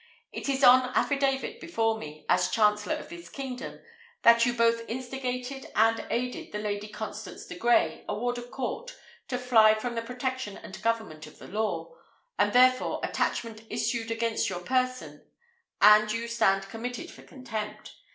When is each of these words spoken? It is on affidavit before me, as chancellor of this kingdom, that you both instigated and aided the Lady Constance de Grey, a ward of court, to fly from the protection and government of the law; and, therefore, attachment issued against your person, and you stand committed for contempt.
It 0.31 0.49
is 0.49 0.63
on 0.63 0.89
affidavit 0.95 1.59
before 1.61 1.99
me, 1.99 2.25
as 2.27 2.49
chancellor 2.49 2.95
of 2.95 3.09
this 3.09 3.29
kingdom, 3.29 3.81
that 4.23 4.47
you 4.47 4.53
both 4.53 4.81
instigated 4.89 5.67
and 5.75 6.07
aided 6.09 6.51
the 6.51 6.57
Lady 6.57 6.87
Constance 6.87 7.45
de 7.45 7.53
Grey, 7.55 8.03
a 8.09 8.15
ward 8.17 8.39
of 8.39 8.49
court, 8.49 8.95
to 9.27 9.37
fly 9.37 9.75
from 9.75 9.93
the 9.93 10.01
protection 10.01 10.57
and 10.57 10.81
government 10.81 11.27
of 11.27 11.37
the 11.37 11.47
law; 11.47 11.93
and, 12.39 12.51
therefore, 12.51 12.99
attachment 13.03 13.61
issued 13.69 14.09
against 14.09 14.49
your 14.49 14.61
person, 14.61 15.23
and 15.81 16.11
you 16.11 16.27
stand 16.27 16.63
committed 16.67 17.11
for 17.11 17.21
contempt. 17.21 17.93